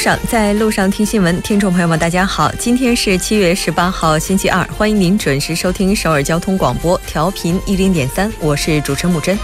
[0.00, 1.42] 上，在路上听新闻。
[1.42, 9.38] 听众朋友们，大家好，今天是七月十八号，星期二，欢迎您准时收听首尔交通广播，调频一零点三，我是主持人木真。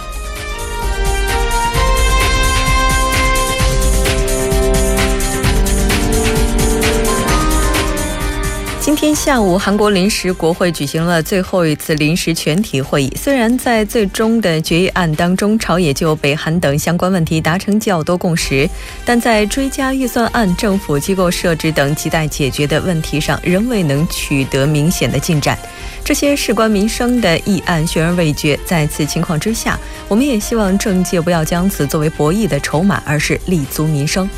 [9.17, 13.13] 下午，韩国临时国会举行了最后一次临时全体会议。
[13.17, 18.69] 虽然在最终的决议案当中，朝野就北韩等相关问题达成较多共识，
[19.05, 25.59] 但在追加预算案、政府机构设置等亟待解决的问题上，仍未能取得明显的进展。
[26.05, 34.29] 这些事关民生的议案悬而未决，在此情况之下，我们也希望政界不要将此作为博弈的筹码，而是立足民生。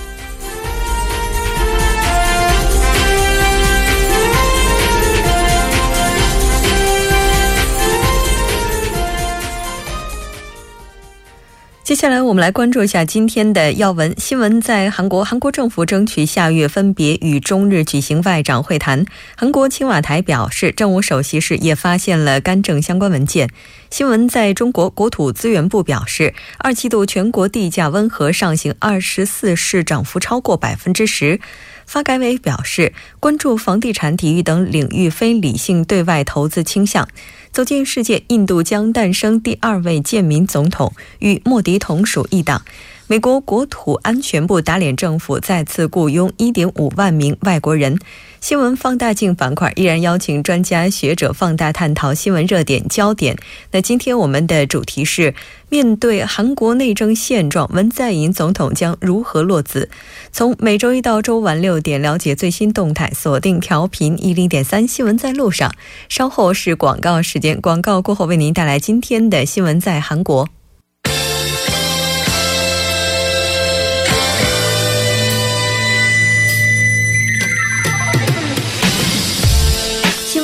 [11.88, 14.60] 接下来，我们来关注一下今天的要闻新闻。
[14.60, 19.06] 在韩国，韩国政府争取下月分别与中日举行外长会谈。
[19.34, 23.48] 韩国青瓦台表示，政务首席室也发现了干政相关文件。
[23.88, 31.40] 新闻在中国国土资源部表示，二季度全国地价温和上行，二十四市涨幅超过百分之十。
[31.86, 37.08] 发改委表示，关注房地产、体育等领域非理性对外投资倾向。
[37.52, 42.62] 走进世界，印度将诞生第二位贱民总统，与莫迪同属一党。
[43.06, 47.98] 美国国土安全部打脸政府，再次雇佣1.5万名外国人。
[48.40, 53.36] 新闻放大镜板块依然邀请专家学者放大探讨新闻热点焦点。
[53.72, 55.34] 那今天我们的主题是：
[55.70, 59.90] 面对韩国内政现状，文在寅总统将如何落子？
[60.30, 65.74] 从每周一到周晚六点了解最新动态，锁定调频一零点三新闻在路上。
[66.08, 70.48] 稍后是广告时间，广告过后为您带来今天的新闻在韩国。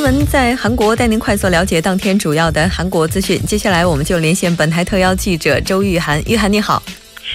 [0.05, 3.41] 闻在韩国带您快速了解当天主要的韩国资讯。
[3.47, 6.23] 接下来我们就连线本台特邀记者周玉涵。
[6.27, 6.83] 玉涵你好，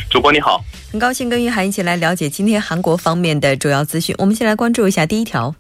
[0.08, 4.14] 主播你好，很高兴跟玉涵一起来了解今天韩国方面的主要资讯。
[4.20, 5.56] 我们先来关注一下第一条。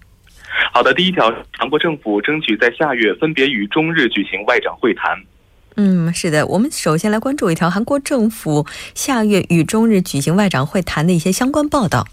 [0.72, 5.24] 好的，第一条，韩国政府争取在下月分别与中日举行外长会谈。
[5.75, 12.07] 嗯，是的，我们首先来关注一条韩国政府下月与中日举行外长会谈的一些相关报道。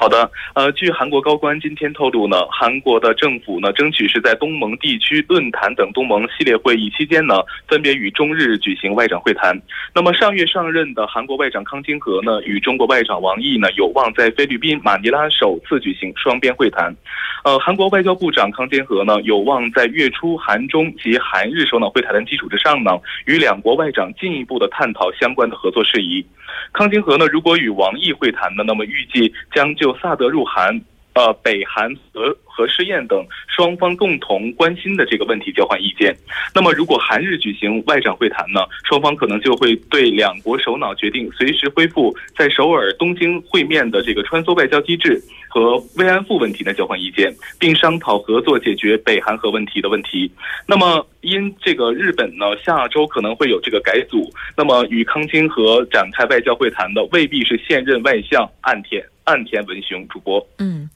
[0.00, 7.34] 好的，呃，据韩国高官今天透露呢，韩国的政府呢，争取是在东盟地区论坛等东盟系列会议期间呢，
[7.68, 9.54] 分别与中日举行外长会谈。
[9.94, 16.96] 那么上月上任的韩国外长康金和呢，与中国外长王毅呢，有望在菲律宾马尼拉首次举行双边会谈。
[17.44, 22.92] 呃，韩国外交部长康金和呢，有望在月初韩中及韩日首脑会谈的基础之上呢，
[23.26, 26.24] 与两国外长进一步的探讨相关的合作事宜。
[26.72, 30.80] 康金河呢，如果与王毅会谈呢，那么预计将就萨德入韩、
[31.14, 36.14] 呃北韩核核试验等双方共同关心的这个问题交换意见。
[36.54, 50.30] 那么如果韩日举行外长会谈呢，双方可能就会对两国首脑决定随时恢复在首尔、东京会面的这个穿梭外交机制和慰安妇问题呢交换意见，并商讨合作解决北韩核问题的问题。
[50.66, 59.02] 那么因这个日本呢下周可能会有这个改组，那么与康金和展开外交会谈的未必是现任外相岸田。
[59.30, 60.90] 岸田文雄主播，嗯，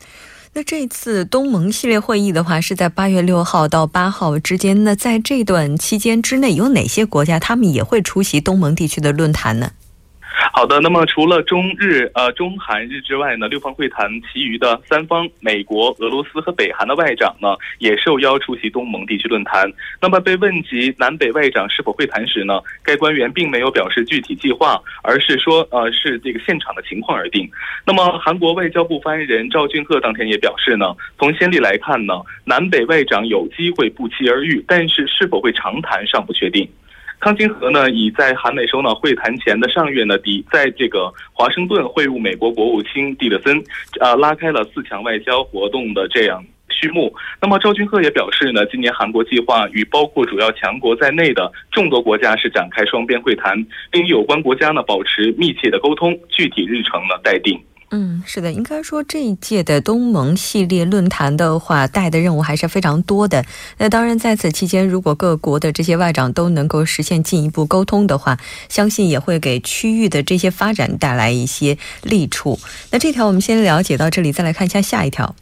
[0.55, 4.83] 那这次东盟系列会议的话是在八月六号到八号之间。
[4.83, 9.71] 那在这段期间之内，有哪些国家他们也会出席东盟地区的论坛呢？
[10.53, 19.71] 好的，那么除了中日、呃中韩日之外呢，六方会谈其余的三方，美国、俄罗斯和北韩的外长呢，也受邀出席东盟地区论坛。
[20.00, 27.49] 那么被问及南北外长是否会谈时呢，该官员并没有表示具体计划，而是说，呃，是这个现场的情况而定。
[27.86, 32.15] 那么韩国外交部发言人赵俊赫当天也表示呢，从先例来看呢，
[32.45, 36.69] 南北外长有机会不期而遇，但是是否会长谈尚不确定。
[37.21, 43.63] 康金和呢，已在韩美首脑会谈前的上月呢，抵在这个华盛顿会晤美国国务卿蒂勒森，
[44.01, 47.15] 呃，拉开了四强外交活动的这样序幕。
[47.41, 57.59] 那么赵俊赫也表示呢，今年韩国计划与包括主要强国在内的众多国家是展开双边会谈，并与有关国家呢保持密切的沟通，具体日程呢待定。
[57.97, 63.45] 嗯，是的，应该说这一届的东盟系列论坛的话，带的任务还是非常多的。
[63.79, 68.37] 那当然，在此期间，如果各国的这些外长都能够实现进一步沟通的话，
[68.69, 72.59] 相信也会给区域的这些发展带来一些利处。
[72.91, 75.37] 那这条我们先了解到这里，再来看一下下一条。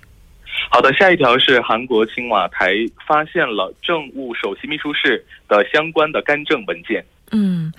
[0.69, 2.75] 好的，下一条是韩国青瓦台
[3.09, 7.03] 发现了政务首席秘书室的相关的干政文件。
[7.31, 7.73] 嗯。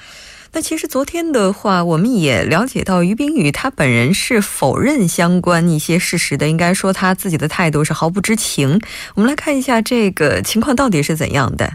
[0.55, 8.79] 那其实昨天的话，我们也了解到于冰雨他本人是否认相关一些事实的，应该说他自己的态度是毫不知情。
[9.15, 11.73] 我们来看一下这个情况到底是怎样的。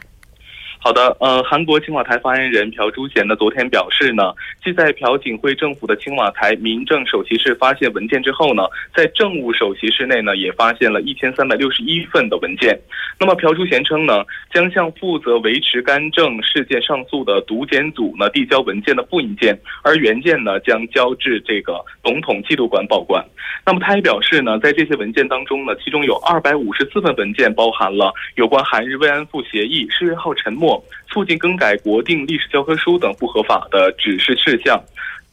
[0.81, 4.33] 好的，呃，韩国青瓦台发言人朴珠贤呢，昨天表示呢，
[4.63, 8.63] 继在朴槿惠政府的青瓦台民政首席室发现文件之后呢，
[8.95, 12.79] 在政务首席室内呢，也发现了一千三百六十一份的文件。
[13.19, 23.23] 那么朴珠贤称呢，将向负责维持干政事件上诉的独检组呢递交文件的复印件，而原件呢将交至这个总统记录馆保管。
[23.67, 30.68] 那么他也表示呢，在这些文件当中呢，其中有二百五十四份文件包含了有关韩日慰安妇协议、世越号沉没。
[31.09, 34.83] 促进更改国定历史教科书等不合法的指示事项。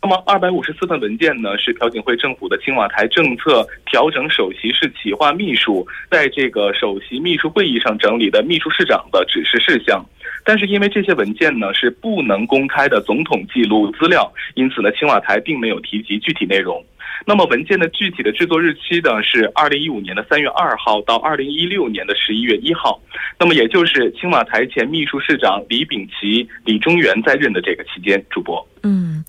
[0.06, 10.06] 那么，二百五十四份文件呢，是朴槿惠政府的青瓦台政策调整首席市企划秘书在这个首席秘书会议上整理的秘书市长的指示事项。
[10.44, 16.86] 但是，因为这些文件呢是不能公开的总统记录资料，因此呢，青瓦台并没有提及具体内容。
[17.26, 23.02] 那么文件的具体的制作日期呢是二零一五年的三月二号到二零一六年的十一月一号，
[23.40, 28.24] 那么也就是青瓦台前秘书市长李秉琦、李中元在任的这个期间。
[28.30, 29.24] 主播，嗯，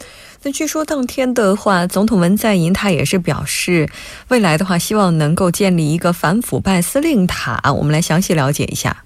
[0.46, 3.90] 那据说当天的话，总统文在寅他也是表示，
[4.28, 7.60] 未来的话希望能够建立一个反腐败司令塔。
[7.76, 9.05] 我们来详细了解一下。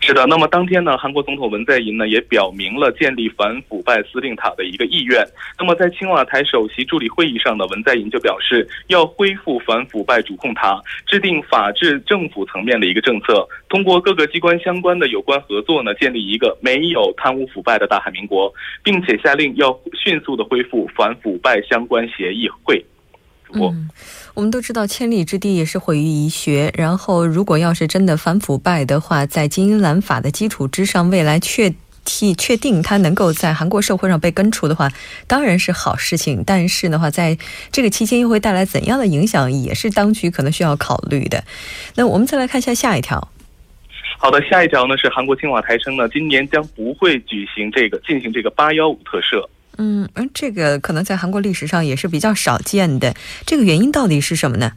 [0.00, 5.26] 是的，那么当天呢，韩国总统文在寅呢也表明了建立反腐败司令塔的一个意愿。
[5.58, 18.52] 那么在青瓦台首席助理会议上呢，文在寅就表示要恢复反腐败主控塔，制定法治政府层面的一个政策，通过各个机关相关的有关合作呢，建立一个没有贪污腐败的大韩民国，
[18.82, 22.84] 并且下令要迅速的恢复反腐败相关协议会。
[23.54, 23.88] 嗯，
[24.36, 26.70] 我们都知道千里之堤也是毁于蚁穴。
[26.76, 31.72] 然后，如果要是真的反腐败的话，在金英兰法的基础之上，未来确
[32.04, 34.92] 替确定他能够在韩国社会上被根除的话，
[35.26, 36.44] 当然是好事情。
[36.44, 37.38] 但是的话，在
[37.72, 41.42] 这个期间又会带来怎样的影响，也是当局可能需要考虑的。
[41.94, 43.26] 那我们再来看一下下一条。
[44.18, 49.48] 好的，下一条呢是韩国青瓦台称呢，今年将不会举行这个进行这个八幺五特赦。
[49.78, 53.14] 嗯嗯，这个可能在韩国历史上也是比较少见的。
[53.44, 54.72] 这个原因到底是什么呢？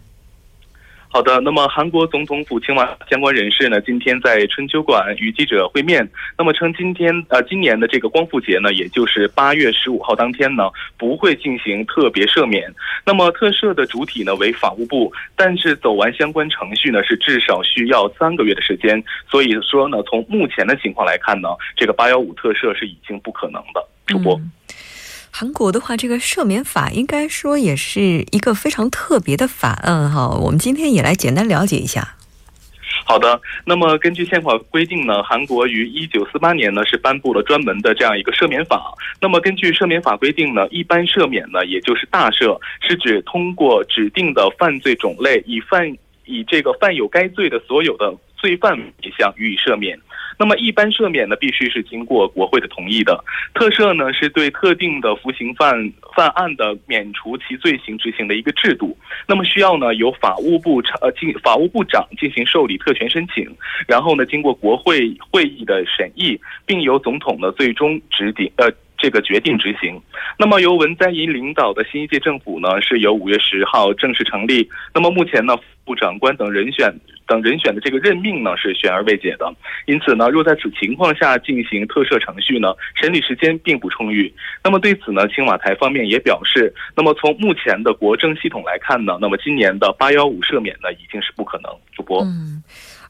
[1.12, 6.08] 好的，那么韩国总统府青瓦相关人士呢，今天在春秋馆与记者会面，
[6.38, 10.70] 那么称今天呃今年的这个光复节呢，也就是八月十五号当天呢，
[11.00, 12.72] 不会进行特别赦免。
[13.04, 19.04] 那么特赦的主体呢为法务部，但是走完相关程序呢是至少需要三个月的时间。
[19.28, 23.84] 所以说呢，从目前的情况来看呢，这个八幺五特赦是已经不可能的。
[24.06, 24.40] 主播。
[25.32, 30.28] 韩国的话，这个赦免法应该说也是一个非常特别的法案哈。
[30.30, 32.16] 我们今天也来简单了解一下。
[33.06, 38.94] 好的，那么根据宪法规定呢，韩国于一九四八年呢是颁布了专门的这样一个赦免法。
[39.22, 45.92] 那么根据赦免法规定呢，一般赦免呢，也就是大赦，是指通过指定的犯罪种类，以犯
[46.26, 49.98] 以这个犯有该罪的所有的罪犯一项予以赦免。
[50.40, 53.22] 那么一般赦免呢，必须是经过国会的同意的。
[53.54, 58.98] 特赦呢，是对特定的服刑犯犯案的免除其罪行执行的一个制度。
[59.28, 63.46] 那么需要呢，由法务部长呃进法务部长进行受理特权申请，
[63.86, 68.72] 然后呢，经过国会会议的审议，并由总统呢最终指定呃。
[69.00, 70.00] 这个决定执行，
[70.38, 74.70] 那么由文在寅领导的新一届政府呢，是由五月十号正式成立。
[74.94, 76.94] 那么目前呢，副长官等人选
[77.26, 79.52] 等人选的这个任命呢，是悬而未解的。
[79.86, 84.32] 因此呢，若在此情况下进行特赦程序呢，审理时间并不充裕。
[84.64, 91.72] 那么对此呢，青瓦台方面也表示，那么从目前的国政系统来看呢，那么今年的八幺五赦免呢，已经是不可能。
[91.96, 92.22] 主播。
[92.24, 92.62] 嗯。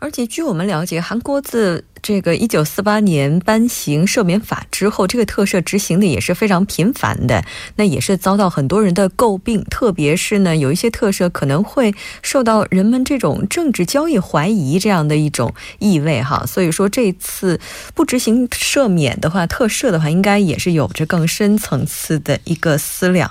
[0.01, 7.43] 而且据我们了解，韩国自这个一九四八年颁行赦免法之后，这个特赦执行的也是非常频繁的，
[7.75, 9.61] 那也是遭到很多人的诟病。
[9.65, 16.45] 特别是呢，有一些特赦可能会受到人们这种政治交易怀疑这样的一种意味哈。
[16.47, 17.59] 所以说这次
[17.93, 23.29] 不执行赦免的话，特赦的话，应该也是有着更深层次的一个思量。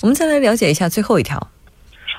[0.00, 1.50] 我们再来了解一下最后一条。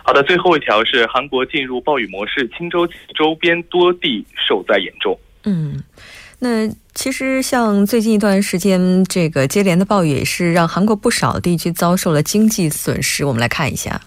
[0.07, 5.17] 好的，最后一条是韩国进入暴雨模式，青州周边多地受灾严重。
[5.45, 5.83] 嗯，
[6.37, 13.25] 那其实像最近一段时间，这个接连的暴雨也是让韩国不少地区遭受了经济损失。
[13.25, 13.99] 我们来看一下。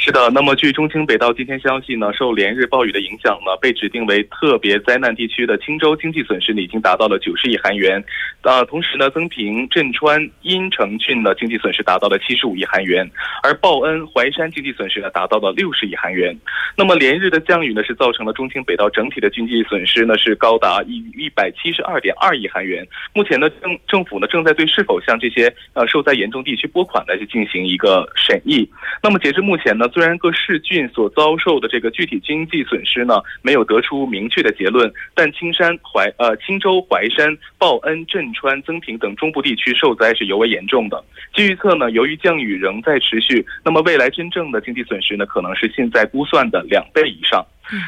[0.00, 8.02] 是的，那么据中青北道今天消息呢，受连日暴雨的影响呢，被指定为特别灾难地区的青州经济损失呢已经达到了九十亿韩元，
[8.42, 13.10] 呃，同时呢，增平、镇川、阴城郡的经济损失达到了七十五亿韩元，
[13.42, 16.34] 而报恩、淮山经济损失呢达到了六十亿韩元。
[16.76, 22.86] 那么连日的降雨呢，是造成了中青北道整体的经济损失呢是高达一一百七十二点二亿韩元。
[23.12, 28.70] 目前呢，政政府呢正在对是否向这些呃受灾严重地区拨款呢去进行一个审议。
[29.02, 29.87] 那么截至目前呢。
[29.90, 41.02] 虽然各市郡所遭受的这个具体经济损失呢，没有得出明确的结论，但青山淮呃青州淮山、报恩、镇川、增平等中部地区受灾是尤为严重的。
[41.32, 47.44] 据预测呢，由于降雨仍在持续，那么未来真正的经济损失呢，可能是现在估算的两倍以上。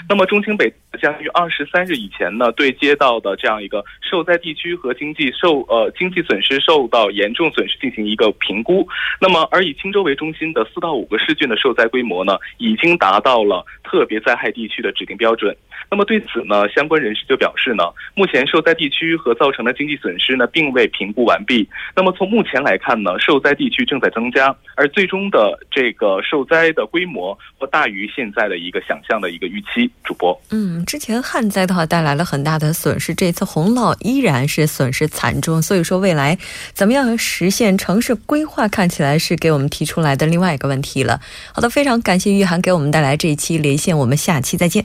[0.08, 8.86] 那么中青北将于二十三日以前呢，对街道的这样一个受灾地区和经济受呃经济损失受到严重损失进行一个评估。
[9.20, 15.56] 那么而以青州为中心的四到五个市郡的受灾规模呢，已经达到了特别灾害地区的指定标准。
[15.90, 17.84] 那么对此呢，相关人士就表示呢，
[18.14, 21.68] 目前受灾地区和造成的经济损失呢，并未评估完毕。
[21.96, 29.66] 那么从目前来看呢，受灾地区正在增加，而最终的这个受灾的规模或大于现在的一个想象的一个预期。
[30.04, 35.62] 主播，嗯，之前旱灾的话带来了很大的损失，这次洪涝依然是损失惨重。
[35.62, 36.36] 所以说，未来
[36.74, 41.20] 怎么样实现城市规划，看起来是给我们提出来的另外一个问题了。
[41.52, 44.84] 好的，非常感谢玉涵给我们带来这一期连线，我们下期再见。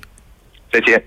[0.72, 1.04] 再见。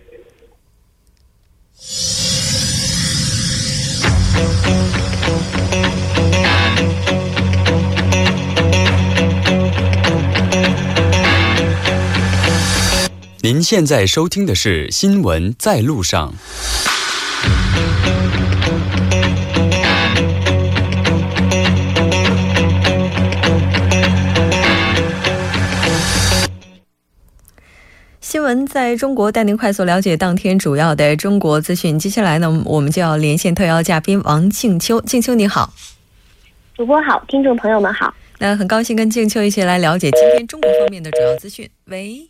[13.51, 16.35] 您现在收听的是《新闻在路上》。
[28.21, 31.99] 新闻在中国带您快速了解当天主要的中国资讯。
[31.99, 35.01] 接下来呢，我们就要连线特邀嘉宾王静秋。
[35.01, 35.73] 静秋你好，
[36.77, 38.13] 主播好，听众朋友们好。
[38.39, 41.67] 那很高兴跟静秋一起来了解今天中国方面的主要资讯。
[41.87, 42.29] 喂。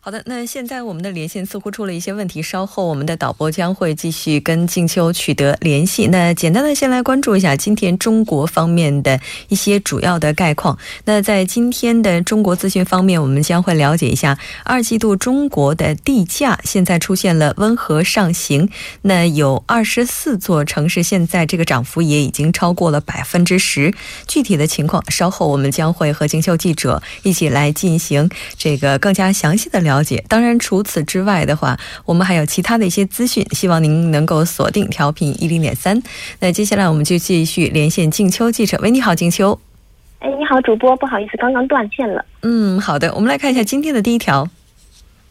[0.00, 6.06] 好的，那现在我们的连线似乎出了一些问题，稍后我们的导播将会继续跟静秋取得联系。
[6.06, 10.78] 那简单的先来关注一下今天中国方面的一些主要的概况。
[11.04, 18.70] 那在今天的中国资讯方面，我们将会了解一下二季度中国的地价现在出现了温和上行。
[19.02, 23.92] 那有二十四座城市现在这个涨幅也已经超过了百分之十。
[24.28, 29.87] 具体的情况，稍后我们将会和静秋记者一起来进行这个更加详细的了。
[29.88, 36.00] 了解，当然除此之外的话，我们还有其他的一些资讯，希望您能够锁定调频一零点三。
[36.40, 38.78] 那接下来我们就继续连线静秋记者。
[38.82, 39.58] 喂，你好，静秋。
[40.20, 42.24] 哎，你好，主播，不好意思，刚刚断线了。
[42.42, 44.46] 嗯，好的，我们来看一下今天的第一条。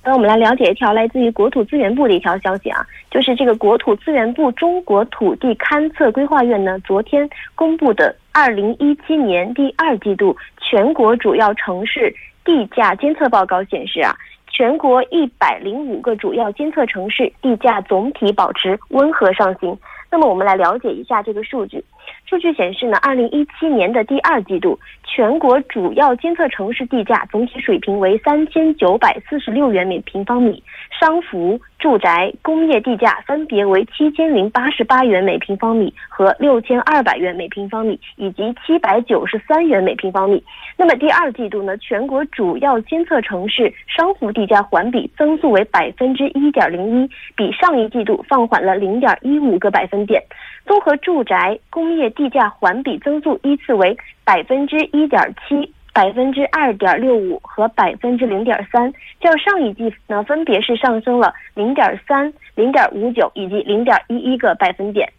[0.04, 2.80] 那我们来了解一条来自于国土资源部的一条消息啊，
[3.12, 14.16] 就是这个国土资源部中国土地勘测规划院呢，昨天公布的二零一七年第二季度全国主要城市地价监测报告显示啊。
[14.58, 19.78] 全国一百零五个主要监测城市地价总体保持温和上行。
[20.10, 21.84] 那么，我们来了解一下这个数据。
[22.30, 30.62] 数据显示呢，二零一七年的第二季度，全国主要监测城市地价总体水平为三千九百四十六元每平方米，
[31.00, 31.60] 商服。
[31.80, 40.44] 住宅、工业地价分别为七千零八十八元每平方米和六千二百元每平方米，以及七百九十三元每平方米。
[40.76, 50.20] 那么第二季度呢，全国主要监测城市商服地价环比增速为百分之一点零一，比上一季度放缓了零点一五个百分点。
[50.68, 55.74] 综合住宅、工业地价环比增速依次为百分之一点七。
[55.94, 65.12] 百分之二点六五和百分之零点三，较上一季呢，分别是上升了零点三、零点五九以及零点一一个百分点。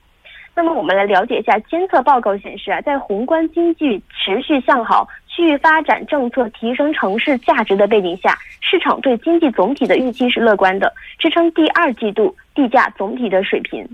[0.54, 13.84] 那么，我们来了解一下监测报告显示啊，在宏观经济持续向好、区域发展政策提升城市价值的背景下，市场对经济总体的预期是乐观的，支撑第二季度地价总体的水平。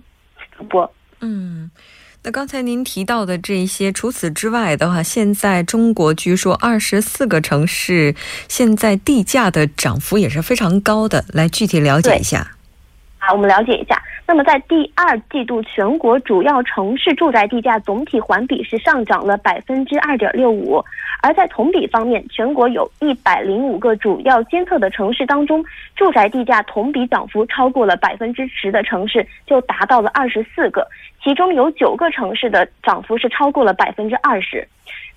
[0.55, 1.71] 主播，嗯。
[2.26, 8.14] 那刚才您提到的这些，除此之外的话，现在中国据说二十四个城市
[8.49, 12.52] 现在地价的涨幅也是非常高的，来具体了解一下。
[13.18, 14.02] 啊，我们了解一下。
[14.26, 20.83] 那么在第二季度，全国主要城市住宅地价总体环比是上涨了百分之二点六五，
[21.25, 25.64] 而在同比方面，全国有一百零五个主要监测的城市当中，
[25.97, 30.87] 住宅地价同比涨幅超过了百分之十的城市就达到了二十四个。
[31.23, 34.69] 其中有九个城市的涨幅是超过了百分之二十。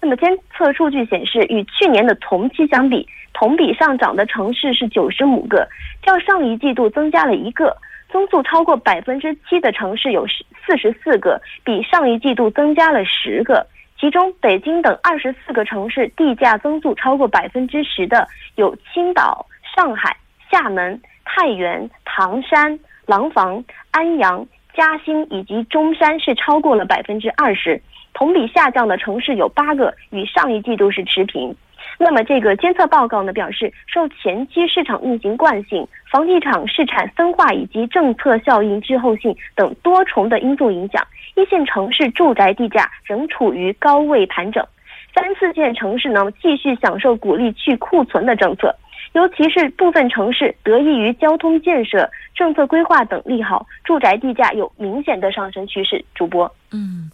[0.01, 5.67] 那么监测数据显示，与去年的同期相比，同比上涨的城市是九十五个，
[6.01, 7.75] 较上一季度增加了一个。
[8.09, 13.67] 增速超过百分之七的城市有四十四个，比上一季度增加了十个。
[13.99, 20.15] 其中，北京等二十四个城市地价增速超过百分之十的有青岛、上海、
[20.51, 27.81] 厦门、太原、唐山、廊坊、安阳、嘉兴以及中山是超过了百分之二十。
[28.13, 31.55] 同比下降的城市有八个，与上一季度是持平。
[31.99, 41.03] 那么，这个监测报告呢表示，受前期市场运行惯性、房地产市场分化以及政策效应滞后性等多重的因素影响，
[41.37, 44.65] 一线城市住宅地价仍处于高位盘整。
[45.13, 48.75] 三四线城市呢继续享受鼓励去库存的政策，
[49.13, 56.03] 尤其是部分城市得益于交通建设、政策规划等利好，住宅地价有明显的上升趋势。
[56.15, 57.09] 主播，嗯。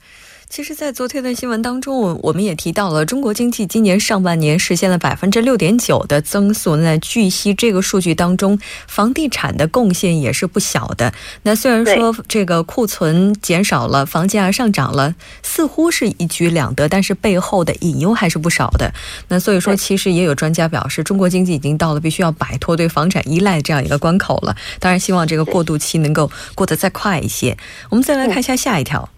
[0.55, 6.75] 其实，在昨天的新闻当中，我我们也提到了中国经济今年上半年实现了百分之六点九的增速。
[6.75, 11.11] 那据悉，这个数据当中，房地产的贡献也是不小的。
[11.41, 18.93] 那虽然说这个库存减少了，房价上涨了，似乎是一举两得，但是背后的隐忧还是不少的。
[19.29, 24.55] 那所以说，其实也有专家表示，中国经济已经到了必须要摆脱对房产依赖这样一个关口了。
[24.79, 27.57] 当然，希望这个过渡期能够过得再快一些。
[27.89, 29.09] 我们再来看一下下一条。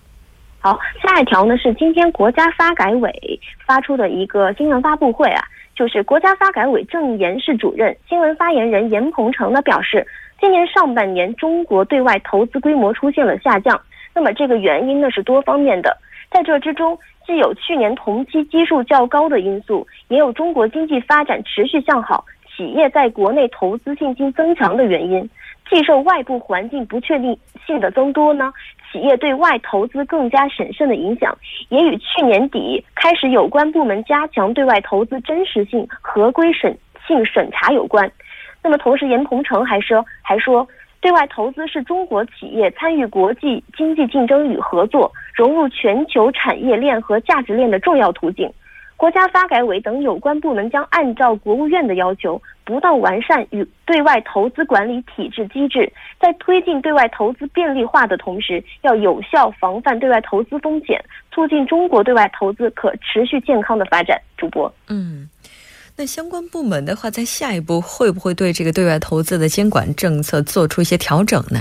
[0.65, 5.43] 好，下一条呢是今天国家发改委发出的一个新闻发布会啊，
[5.75, 10.03] 就是国家发改委政研室主任、新闻发言人严鹏程呢表示，
[10.41, 13.79] 今年上半年中国对外投资规模出现了下降，
[14.15, 15.95] 那么这个原因呢是多方面的，
[16.31, 22.25] 在这之中既有去年同期基数较高的因素，也有中国经济发展持续向好，
[22.57, 25.29] 企业在国内投资信心增强的原因。
[25.67, 28.53] 既受外部环境不确定性的增多呢，
[28.96, 31.38] 企业对外投资更加审慎的影响，
[31.68, 38.10] 也与去年底开始有关部门加强对外投资真实性、合规审性审查有关。
[38.64, 40.66] 那么，同时严鹏程还说，还说，
[41.02, 48.50] 对外投资是中国企业参与国际经济竞争与合作、融入全球产业链和价值链的重要途径。
[48.98, 64.19] 国家发改委等有关部门将按照国务院的要求，不断完善与对外投资管理体制机制，在推进对外投资便利化的同时，要有效防范对外投资风险，促进中国对外投资可持续健康的发展。
[64.38, 65.30] 主播，嗯，
[65.98, 71.60] 那相关部门的话，在下一步会不会对这个对外投资的监管政策做出一些调整呢？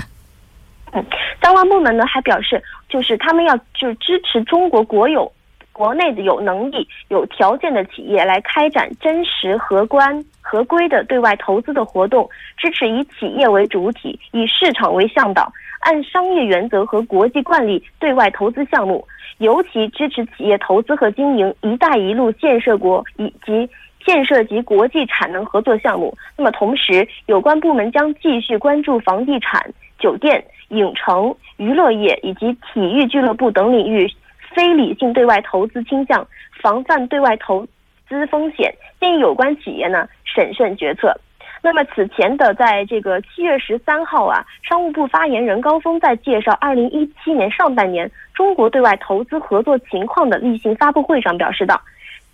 [0.93, 1.05] 嗯，
[1.43, 5.29] 相关部门呢还表示，就是他们要就是支持中国国有。
[5.75, 19.05] 国内的有能力、有条件的企业来开展真实、合关、合规的对外投资的活动，支持以企业为主体、以市场为向导，按商业原则和国际惯例对外投资项目，
[19.39, 23.69] 尤其支持企业投资和经营“一带一路”建设国以及
[24.05, 26.17] 建设及国际产能合作项目。
[26.37, 29.61] 那么，同时有关部门将继续关注房地产、
[29.99, 34.09] 酒店、影城、娱乐业以及体育俱乐部等领域。
[34.55, 36.25] 非理性对外投资倾向，
[36.61, 37.67] 防范对外投
[38.07, 41.13] 资风险，建议有关企业呢审慎决策。
[41.61, 51.81] 那么此前的在这个七月十三号啊，商务部发言人高峰在介绍二零一七年上半年中国对外投资合作情况的例行发布会上表示道，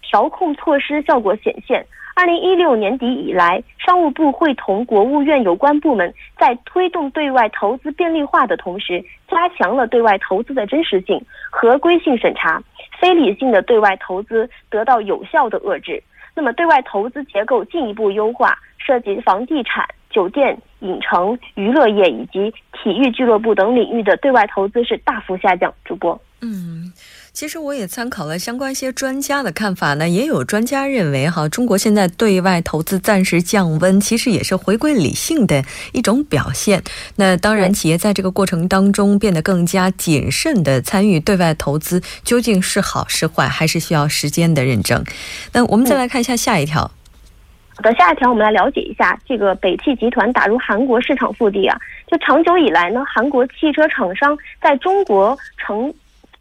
[0.01, 1.83] 调控措施效果显现。
[2.13, 12.61] 二零一六年底以来，商务部会同国务院有关部门在推动对外投资便利化的同时，加强了对外投资的真实性、合规性审查，
[12.99, 16.03] 非理性的对外投资得到有效的遏制。
[16.35, 25.73] 那么，对外投资结构进一步优化，涉及房地产、酒店、影城、娱乐业以及体育俱乐部等领域的对外投资是大幅下降。
[25.83, 26.91] 主播，嗯。
[27.33, 35.63] 其实我也参考了相关一些专家的看法呢，也有专家认为哈，中国现在对外投资暂时降温，其实也是回归理性的
[35.93, 36.83] 一种表现。
[37.15, 45.03] 那当然，企业在这个过程当中变得更加谨慎的参与对外投资，究竟是好是坏，还是需要时间的认证。
[45.53, 46.91] 那我们再来看一下下一条。
[47.73, 51.79] 好的，下一条我们来了解一下这个北汽集团打入韩国市场腹地啊。
[52.07, 55.91] 就长久以来呢，韩国汽车厂商在中国成。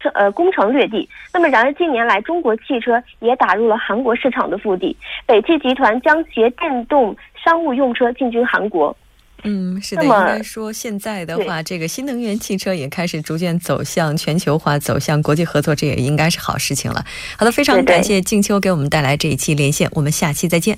[0.09, 1.07] 呃，攻城略地。
[1.33, 4.95] 那么，然而近年来，中国汽车也打入了韩国市场的腹地。
[5.25, 8.95] 北汽集团将携电动商务用车进军韩国。
[9.43, 10.03] 嗯，是的。
[10.03, 17.03] 应该说，现在的话，这个新能源汽车也开始逐渐走向全球化，走向国际合作，这也应该是好事情了。
[17.37, 20.77] 好的，非常感谢静秋给我们带来这一期连线，我们下期再见。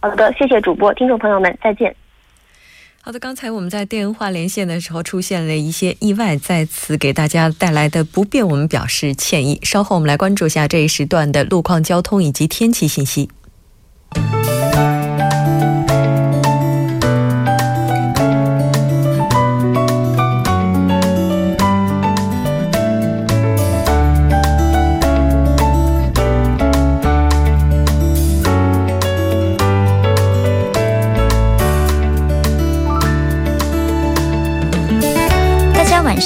[0.00, 1.94] 好的，谢谢主播，听众朋友们，再见。
[3.06, 9.60] 好的，刚才我们在电话连线的时候出现了一些意外，在此给大家带来的不便，我们表示歉意。
[9.62, 13.30] 稍后我们来关注一下这一时段的路况、交通以及天气信息。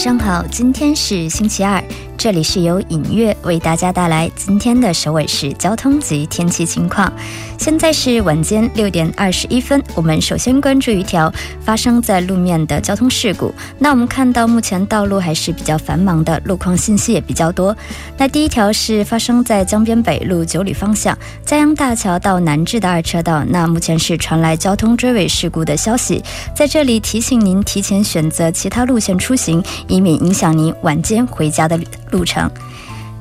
[0.03, 1.79] 上好，今天是星期二。
[2.21, 7.11] 这里是由影月为大家带来今天的首尔市交通及天气情况。
[7.57, 13.55] 现在是晚间六点二十一分，我们首先关注一条发生在路面的交通事故。
[13.79, 17.75] 那我们看到目前道路还是比较繁忙的，路况信息也比较多。
[18.19, 26.23] 那第一条是发生在江边北路九里方向嘉阳大桥到南至的二车道，那目前是传来交通追尾事故的消息，
[26.55, 31.87] 在这里提醒您提前选择其他路线出行，以免影响您晚间回家的旅。
[32.11, 32.51] 路程，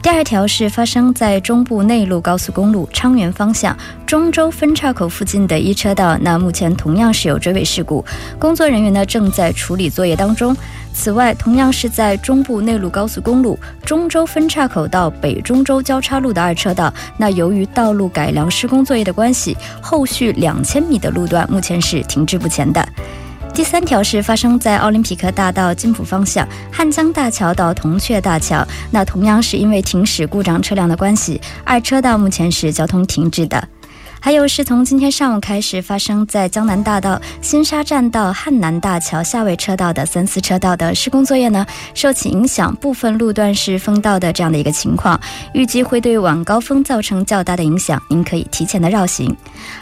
[0.01, 8.03] 第二条是发生在中部内陆高速公路昌原方向中州分岔口附近的一车道，那目前同样是有追尾事故，
[8.37, 10.55] 工作人员呢正在处理作业当中。
[10.91, 22.85] 此外，同样是在中部内陆高速公路中州分岔口到北中州交叉路的二车道，那由于道路改良施工作业的关系，后续两千米的路段目前是停滞不前的。
[23.53, 33.67] 第三条是发生在奥林匹克大道金浦方向汉江大桥到铜雀大桥，那同样是因为停驶故障车辆的关系，二车道目前是交通停滞的。
[34.21, 45.19] 还有是从今天上午开始发生在江南大道新沙站到汉南大桥下位车道的三四车道的施工作业呢，受其影响，部分路段是封道的这样的一个情况，
[45.53, 49.35] 预计会对晚高峰造成较大的影响，您可以提前的绕行。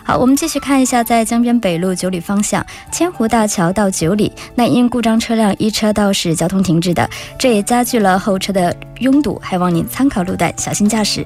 [0.03, 11.25] 好，我们继续看一下，在江边北路九里方向千湖大桥到九里，那因故障车辆一车道是交通停滞的，这也加剧了后车的拥堵，还望您参考路段，小心驾驶。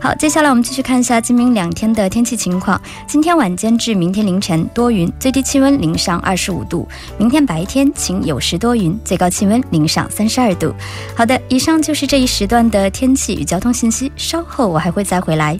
[0.00, 2.80] 好，接下来我们继续看一下今明两天的天气情情况。
[3.06, 6.86] 今天晚间至明天凌晨多云，最低气温零上二十五度；
[7.16, 10.74] 明天白天晴有时多云，最高气温零上三十二度。
[11.14, 15.56] 好的，以上就是这一时段的天气与交通信息，稍后我还会再回来。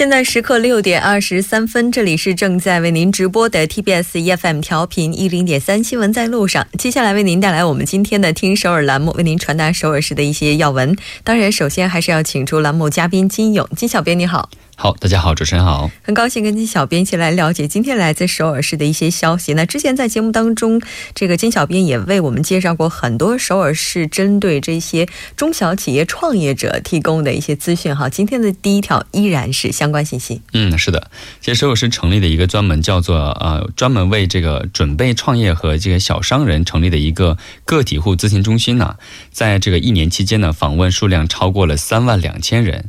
[0.00, 6.66] 现在时刻六点二十三分，这里是正在为您直播的 TBS EFM 调频一零点三新闻在路上。
[6.78, 10.96] 接下来为您带来我们今天的听首尔栏目，为您传达首尔市的一些要闻。
[11.22, 14.48] 当然，首先还是要请出栏目嘉宾金勇，金小编你好。
[14.82, 19.52] 好，大家好，主持人好，很高兴跟金小编一起来了解今天来自首尔市的一些消息。
[19.52, 20.80] 那之前在节目当中，
[21.14, 27.94] 这个金小编也为我们介绍过很多首尔市针对这些中小企业创业者提供的一些资讯。
[27.94, 30.40] 哈，今天的第一条依然是相关信息。
[30.54, 31.10] 嗯，是的，
[31.42, 38.96] 其实首尔市成立的一个专门叫做呃，专门为这个准备创业和这个小商人成立的一个个体户咨询中心呢，
[39.30, 42.88] 在这个一年期间呢，访问数量超过了三万两千人。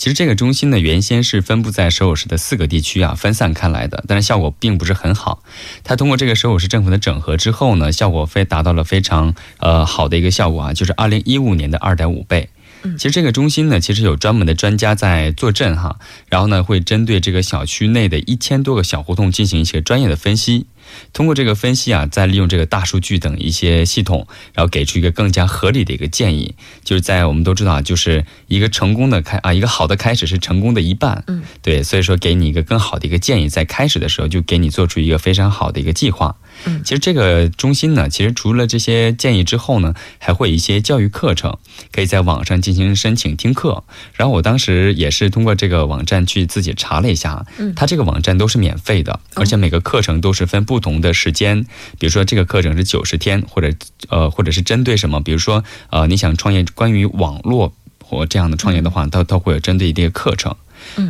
[0.00, 5.42] 其实这个中心呢，原先是分布在首尔市的四个地区啊，分散开来的，但是效果并不是很好。
[5.84, 12.48] 它通过这个首尔市政府的整合之后呢，效果非达到了非常呃好的一个效果啊，就是二零一五年的二点五倍。
[12.96, 15.98] 其实这个中心呢，其实有专门的专家在坐镇哈，
[16.30, 20.64] 然后呢会针对这个小区内的一千多个小胡同进行一些专业的分析。
[21.12, 26.54] 通过这个分析啊，再利用这个大数据等一些系统，然后给出一个更加合理的一个建议。
[26.84, 31.24] 就是在我们都知道，就是一个成功的开啊，一个好的开始是成功的一半。
[31.26, 36.36] 嗯，对，所以说给你一个更好的一个建议，在开始的时候就给你做出一个非常好的一个计划。
[36.66, 41.56] 嗯，其实这个中心呢，其实除了这些建议之后呢，还会有一些教育课程，
[41.92, 43.82] 可以在网上进行申请听课。
[44.14, 51.64] 然后我当时也是通过这个网站去自己查了一下，嗯，它这个网站都是免费的，而且每个课程都是分不同的时间，
[51.98, 53.72] 比如说这个课程是九十天，或者
[54.08, 57.72] 呃，或者是针对什么，比如说呃，你想创业关于网络
[58.04, 60.56] 或这样的创业的话，它它会有针对一些课程。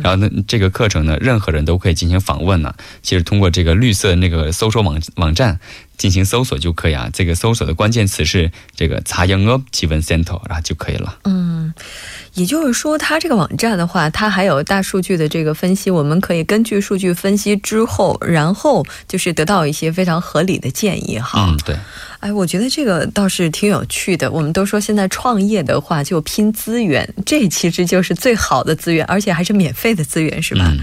[0.03, 2.73] 然后呢，这个课程呢，任何人都可以进行访问呢。
[3.01, 5.59] 其实通过这个绿色那个搜索网网站
[6.01, 7.07] 进行搜索就可以啊。
[7.13, 11.19] 这个搜索的关键词是这个“查英俄奇闻 center”，然后就可以了。
[11.25, 11.71] 嗯，
[12.33, 21.45] 也就是说，它这个网站的话，它还有大数据的这个分析，我们可以根据数据分析之后，然后就是得到一些非常合理的建议哈。
[21.47, 21.75] 嗯，对。
[22.21, 24.31] 哎，我觉得这个倒是挺有趣的。
[24.31, 30.65] 我们都说现在创业的话就拼资源，这其实就是最好的资源，而且还是免费的资源，是吧？
[30.71, 30.79] 嗯。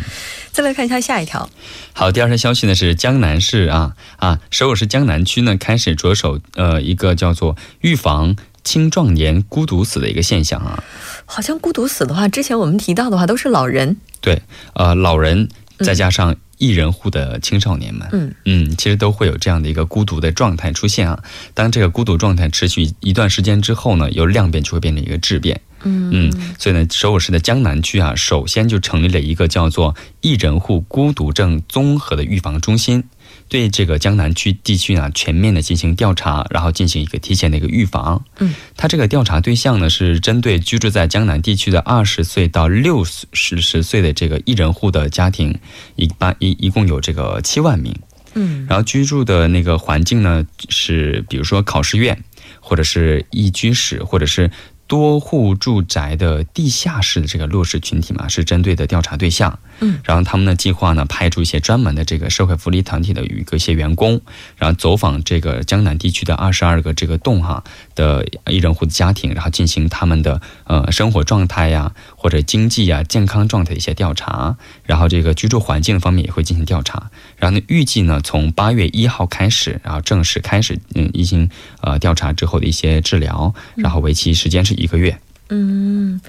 [0.59, 1.49] 再来看一下下一条。
[1.93, 8.35] 好，第二条消息呢是江南市啊啊，首尔市江南区呢开始着手呃一个叫做预防。
[8.65, 10.83] 青壮年孤独死的一个现象啊。
[11.27, 13.99] 好像孤独死的话，之前我们提到的话都是老人。
[14.21, 14.43] 对，
[14.75, 21.23] 呃，老人再加上一人户的青少年们，嗯嗯，其实都会有这样的一个孤独的状态出现啊。
[21.55, 25.61] 当这个孤独状态持续一段时间之后呢，由量变就会变成一个质变。
[25.85, 33.05] 嗯嗯，所以呢，首尔市的江南区啊，首先就成立了一个叫做一人户孤独症综合的预防中心。
[33.49, 38.23] 对这个江南区地区呢，全面的进行调查，然后进行一个提前的一个预防。
[38.39, 45.59] 嗯，它这个调查对象呢是针对居住在江南地区的二十岁到六十十岁的这个一人户的家庭，
[45.97, 47.95] 一般一一共有这个七万名。
[48.35, 52.23] 嗯，然后居住的那个环境呢是，比如说考试院，
[52.61, 54.51] 或者是一居室，或者是。
[54.89, 59.57] 多户住宅的地下室的这个弱势群体嘛，是针对的调查对象。
[59.81, 64.21] 嗯，然后他们呢计划呢派出一些专门的这个社会福利团体的一个一些员工，
[64.57, 67.63] 然后走访这个江南地区的二十二个这个洞哈
[67.95, 77.11] 的一人户的家庭，然后进行他们的呃生活状态呀或者经济啊健康状态的一些调查，然后这个居住环境方面也会进行调查。
[77.37, 81.51] 然后呢预计呢从八月一号开始，然后正式开始嗯进行
[81.83, 84.79] 呃调查之后的一些治疗，然后为期时间是。
[84.79, 86.21] 一个月，嗯，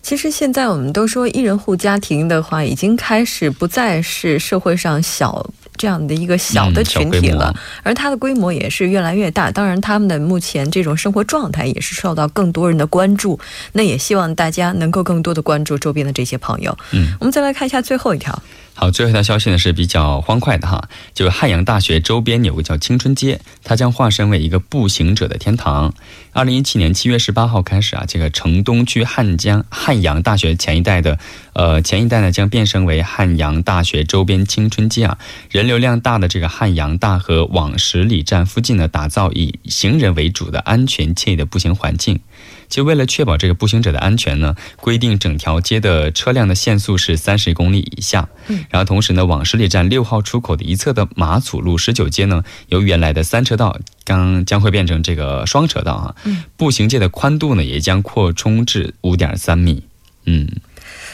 [0.00, 5.50] 其实现在我们都说一人户家庭的话，已经开始不再是社会上小
[5.80, 9.50] 这样的一个小的群体了，而它的规模也是越来越大。
[9.50, 13.40] 当然，他们的目前这种生活状态也是受到更多人的关注。
[13.72, 16.76] 那也希望大家能够更多的关注周边的这些朋友。
[16.92, 18.42] 嗯，我们再来看一下最后一条。
[18.80, 25.92] 好，最后一条消息呢是比较欢快的哈，就是汉阳大学周边有个叫青春街，它将化身为一个步行者的天堂。
[26.32, 31.18] 二零一七年七月十八号开始啊，这个城东区汉江汉阳大学前一带的，
[31.52, 35.18] 呃前一带呢将变身为汉阳大学周边青春街啊，
[35.50, 42.18] 人流量大的这个汉阳大河往十里站附近呢，打造以行人为主的安全惬意的步行环境。
[42.68, 48.28] 就为了确保这个步行者的安全呢，规定整条街的车辆的限速是三十公里以下。
[48.48, 56.16] 嗯，然后同时呢，往十里站六号出口的一侧的马祖路十九街呢，由原来的三车道将将会变成这个双车道啊。
[56.24, 59.82] 嗯，步行街的宽度呢也将扩充至五点三米。
[60.24, 60.48] 嗯。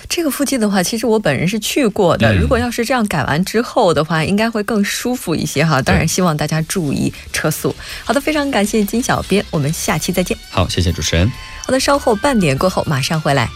[0.09, 2.35] 这个附近的话，其实我本人是去过的。
[2.35, 5.83] 如果要是这样改完之后的话，应该会更舒服一些哈。
[5.83, 7.75] 当然，希望大家注意车速。
[8.05, 10.37] 好的，非常感谢金小编，我们下期再见。
[10.51, 11.31] 好，谢谢主持人。
[11.64, 13.49] 好的，稍后半点过后马上回来。